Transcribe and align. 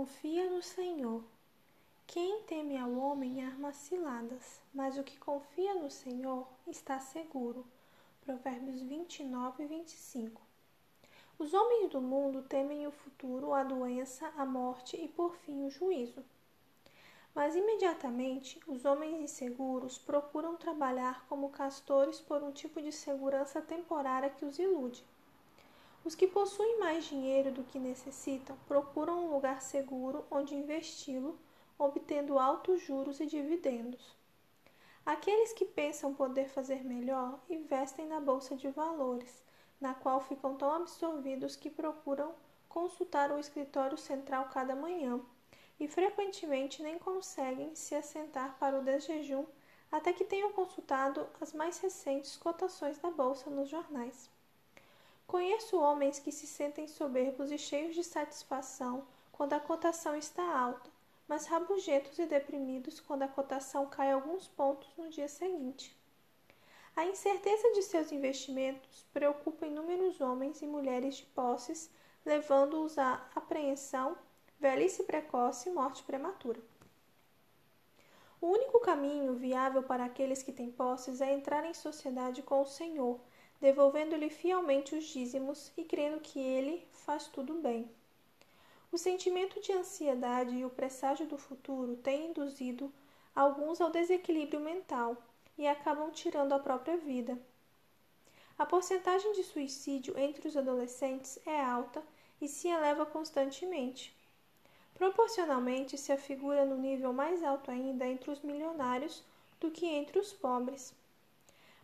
confia 0.00 0.48
no 0.48 0.62
Senhor. 0.62 1.22
Quem 2.06 2.40
teme 2.44 2.78
ao 2.78 2.90
homem 2.90 3.44
arma 3.44 3.70
ciladas, 3.70 4.58
mas 4.72 4.96
o 4.96 5.04
que 5.04 5.18
confia 5.18 5.74
no 5.74 5.90
Senhor 5.90 6.48
está 6.66 6.98
seguro. 6.98 7.66
Provérbios 8.22 8.80
29 8.80 9.62
e 9.62 9.66
25. 9.66 10.40
Os 11.38 11.52
homens 11.52 11.90
do 11.90 12.00
mundo 12.00 12.40
temem 12.40 12.86
o 12.86 12.90
futuro, 12.90 13.52
a 13.52 13.62
doença, 13.62 14.32
a 14.38 14.46
morte 14.46 14.96
e, 14.96 15.06
por 15.06 15.36
fim, 15.36 15.66
o 15.66 15.70
juízo. 15.70 16.24
Mas 17.34 17.54
imediatamente 17.54 18.58
os 18.66 18.86
homens 18.86 19.20
inseguros 19.20 19.98
procuram 19.98 20.56
trabalhar 20.56 21.26
como 21.28 21.50
castores 21.50 22.18
por 22.18 22.42
um 22.42 22.52
tipo 22.52 22.80
de 22.80 22.90
segurança 22.90 23.60
temporária 23.60 24.30
que 24.30 24.46
os 24.46 24.58
ilude. 24.58 25.04
Os 26.02 26.14
que 26.14 26.26
possuem 26.26 26.78
mais 26.78 27.04
dinheiro 27.04 27.52
do 27.52 27.62
que 27.62 27.78
necessitam 27.78 28.56
procuram 28.66 29.26
um 29.26 29.32
lugar 29.32 29.60
seguro 29.60 30.24
onde 30.30 30.54
investi-lo, 30.54 31.38
obtendo 31.78 32.38
altos 32.38 32.82
juros 32.82 33.20
e 33.20 33.26
dividendos. 33.26 34.16
Aqueles 35.04 35.52
que 35.52 35.64
pensam 35.64 36.14
poder 36.14 36.48
fazer 36.48 36.84
melhor 36.84 37.38
investem 37.48 38.06
na 38.06 38.18
bolsa 38.18 38.56
de 38.56 38.68
valores, 38.68 39.42
na 39.80 39.94
qual 39.94 40.20
ficam 40.20 40.56
tão 40.56 40.72
absorvidos 40.72 41.54
que 41.54 41.68
procuram 41.68 42.34
consultar 42.68 43.30
o 43.30 43.38
escritório 43.38 43.98
central 43.98 44.48
cada 44.52 44.74
manhã 44.74 45.20
e 45.78 45.88
frequentemente 45.88 46.82
nem 46.82 46.98
conseguem 46.98 47.74
se 47.74 47.94
assentar 47.94 48.56
para 48.58 48.78
o 48.78 48.84
desjejum 48.84 49.44
até 49.90 50.12
que 50.12 50.24
tenham 50.24 50.52
consultado 50.52 51.26
as 51.40 51.52
mais 51.52 51.78
recentes 51.78 52.36
cotações 52.36 52.98
da 52.98 53.10
bolsa 53.10 53.50
nos 53.50 53.68
jornais. 53.68 54.30
Conheço 55.30 55.78
homens 55.78 56.18
que 56.18 56.32
se 56.32 56.44
sentem 56.44 56.88
soberbos 56.88 57.52
e 57.52 57.56
cheios 57.56 57.94
de 57.94 58.02
satisfação 58.02 59.06
quando 59.30 59.52
a 59.52 59.60
cotação 59.60 60.16
está 60.16 60.42
alta, 60.42 60.90
mas 61.28 61.46
rabugentos 61.46 62.18
e 62.18 62.26
deprimidos 62.26 62.98
quando 62.98 63.22
a 63.22 63.28
cotação 63.28 63.86
cai 63.86 64.10
alguns 64.10 64.48
pontos 64.48 64.88
no 64.98 65.08
dia 65.08 65.28
seguinte. 65.28 65.96
A 66.96 67.06
incerteza 67.06 67.70
de 67.74 67.82
seus 67.84 68.10
investimentos 68.10 69.06
preocupa 69.12 69.68
inúmeros 69.68 70.20
homens 70.20 70.62
e 70.62 70.66
mulheres 70.66 71.18
de 71.18 71.26
posses, 71.26 71.88
levando-os 72.26 72.98
à 72.98 73.24
apreensão, 73.32 74.18
velhice 74.58 75.04
precoce 75.04 75.68
e 75.68 75.72
morte 75.72 76.02
prematura. 76.02 76.60
O 78.40 78.48
único 78.48 78.80
caminho 78.80 79.36
viável 79.36 79.84
para 79.84 80.06
aqueles 80.06 80.42
que 80.42 80.50
têm 80.50 80.72
posses 80.72 81.20
é 81.20 81.32
entrar 81.32 81.64
em 81.64 81.72
sociedade 81.72 82.42
com 82.42 82.62
o 82.62 82.66
Senhor 82.66 83.20
devolvendo-lhe 83.60 84.30
fielmente 84.30 84.94
os 84.94 85.04
dízimos 85.04 85.70
e 85.76 85.84
crendo 85.84 86.20
que 86.20 86.38
ele 86.38 86.86
faz 86.92 87.26
tudo 87.26 87.54
bem. 87.54 87.90
O 88.90 88.98
sentimento 88.98 89.60
de 89.60 89.72
ansiedade 89.72 90.56
e 90.56 90.64
o 90.64 90.70
presságio 90.70 91.26
do 91.26 91.36
futuro 91.36 91.96
têm 91.96 92.30
induzido 92.30 92.92
alguns 93.36 93.80
ao 93.80 93.90
desequilíbrio 93.90 94.60
mental 94.60 95.16
e 95.56 95.66
acabam 95.66 96.10
tirando 96.10 96.52
a 96.52 96.58
própria 96.58 96.96
vida. 96.96 97.38
A 98.58 98.66
porcentagem 98.66 99.32
de 99.32 99.44
suicídio 99.44 100.18
entre 100.18 100.48
os 100.48 100.56
adolescentes 100.56 101.38
é 101.46 101.60
alta 101.60 102.02
e 102.40 102.48
se 102.48 102.68
eleva 102.68 103.06
constantemente. 103.06 104.14
Proporcionalmente, 104.94 105.96
se 105.96 106.12
afigura 106.12 106.64
no 106.66 106.76
nível 106.76 107.12
mais 107.12 107.42
alto 107.42 107.70
ainda 107.70 108.06
entre 108.06 108.30
os 108.30 108.40
milionários 108.42 109.22
do 109.58 109.70
que 109.70 109.86
entre 109.86 110.18
os 110.18 110.32
pobres. 110.32 110.94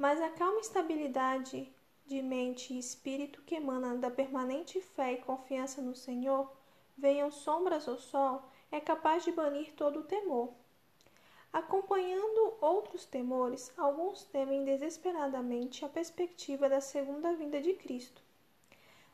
Mas 0.00 0.18
a 0.18 0.30
calma 0.30 0.60
estabilidade 0.60 1.70
de 2.06 2.22
mente 2.22 2.72
e 2.72 2.78
espírito 2.78 3.42
que 3.42 3.56
emana 3.56 3.94
da 3.98 4.10
permanente 4.10 4.80
fé 4.80 5.12
e 5.12 5.18
confiança 5.18 5.82
no 5.82 5.94
Senhor, 5.94 6.50
venham 6.96 7.30
sombras 7.30 7.86
ou 7.86 7.98
sol, 7.98 8.42
é 8.72 8.80
capaz 8.80 9.26
de 9.26 9.30
banir 9.30 9.74
todo 9.74 10.00
o 10.00 10.04
temor. 10.04 10.54
Acompanhando 11.52 12.56
outros 12.62 13.04
temores, 13.04 13.70
alguns 13.76 14.24
temem 14.24 14.64
desesperadamente 14.64 15.84
a 15.84 15.88
perspectiva 15.90 16.66
da 16.66 16.80
segunda 16.80 17.34
vinda 17.34 17.60
de 17.60 17.74
Cristo. 17.74 18.22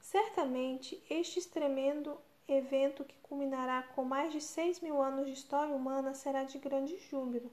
Certamente, 0.00 1.02
este 1.10 1.48
tremendo 1.48 2.16
evento 2.46 3.04
que 3.04 3.18
culminará 3.24 3.82
com 3.96 4.04
mais 4.04 4.32
de 4.32 4.40
seis 4.40 4.78
mil 4.78 5.02
anos 5.02 5.26
de 5.26 5.32
história 5.32 5.74
humana 5.74 6.14
será 6.14 6.44
de 6.44 6.58
grande 6.58 6.96
júbilo. 7.10 7.50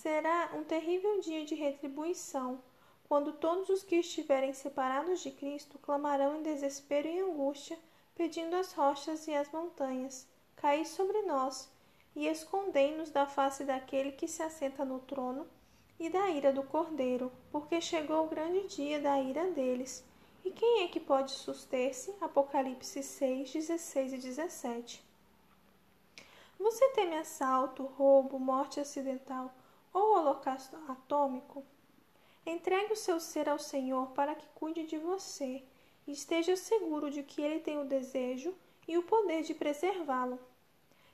Será 0.00 0.52
um 0.54 0.62
terrível 0.62 1.18
dia 1.18 1.44
de 1.44 1.56
retribuição, 1.56 2.62
quando 3.08 3.32
todos 3.32 3.68
os 3.68 3.82
que 3.82 3.96
estiverem 3.96 4.52
separados 4.52 5.18
de 5.18 5.32
Cristo 5.32 5.76
clamarão 5.76 6.36
em 6.36 6.42
desespero 6.44 7.08
e 7.08 7.18
angústia, 7.18 7.76
pedindo 8.14 8.54
às 8.54 8.72
rochas 8.72 9.26
e 9.26 9.34
às 9.34 9.50
montanhas: 9.50 10.24
Caí 10.54 10.86
sobre 10.86 11.22
nós 11.22 11.68
e 12.14 12.28
escondei-nos 12.28 13.10
da 13.10 13.26
face 13.26 13.64
daquele 13.64 14.12
que 14.12 14.28
se 14.28 14.40
assenta 14.40 14.84
no 14.84 15.00
trono 15.00 15.48
e 15.98 16.08
da 16.08 16.30
ira 16.30 16.52
do 16.52 16.62
Cordeiro, 16.62 17.32
porque 17.50 17.80
chegou 17.80 18.24
o 18.24 18.28
grande 18.28 18.68
dia 18.68 19.00
da 19.00 19.20
ira 19.20 19.50
deles. 19.50 20.04
E 20.44 20.52
quem 20.52 20.84
é 20.84 20.86
que 20.86 21.00
pode 21.00 21.32
suster-se? 21.32 22.14
Apocalipse 22.20 23.02
6, 23.02 23.52
16 23.52 24.12
e 24.12 24.18
17. 24.18 25.04
Você 26.56 26.88
teme 26.90 27.16
assalto, 27.16 27.82
roubo, 27.82 28.38
morte 28.38 28.78
acidental 28.78 29.52
ou 29.92 30.16
holocausto 30.16 30.76
atômico, 30.88 31.64
entregue 32.44 32.92
o 32.92 32.96
seu 32.96 33.20
ser 33.20 33.48
ao 33.48 33.58
Senhor 33.58 34.08
para 34.12 34.34
que 34.34 34.46
cuide 34.54 34.84
de 34.84 34.98
você 34.98 35.62
e 36.06 36.12
esteja 36.12 36.56
seguro 36.56 37.10
de 37.10 37.22
que 37.22 37.42
Ele 37.42 37.60
tem 37.60 37.78
o 37.78 37.84
desejo 37.84 38.54
e 38.86 38.96
o 38.96 39.02
poder 39.02 39.42
de 39.42 39.54
preservá-lo. 39.54 40.38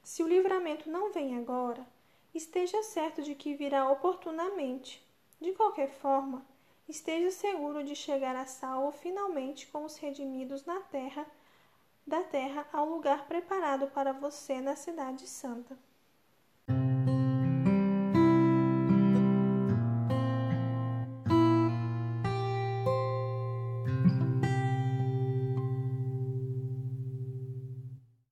Se 0.02 0.22
o 0.22 0.28
livramento 0.28 0.88
não 0.88 1.12
vem 1.12 1.36
agora, 1.36 1.86
esteja 2.34 2.82
certo 2.82 3.22
de 3.22 3.34
que 3.34 3.54
virá 3.54 3.90
oportunamente. 3.90 5.04
De 5.40 5.52
qualquer 5.52 5.90
forma, 5.90 6.46
esteja 6.88 7.30
seguro 7.30 7.82
de 7.82 7.96
chegar 7.96 8.36
a 8.36 8.46
salvo 8.46 8.92
finalmente 8.92 9.66
com 9.66 9.84
os 9.84 9.96
redimidos 9.96 10.64
na 10.64 10.80
terra, 10.80 11.26
da 12.06 12.22
terra 12.22 12.68
ao 12.72 12.88
lugar 12.88 13.26
preparado 13.26 13.88
para 13.88 14.12
você 14.12 14.60
na 14.60 14.76
cidade 14.76 15.26
santa. 15.26 15.76